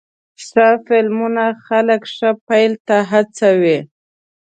[0.45, 3.79] ښه فلمونه خلک ښه پیل ته هڅوې.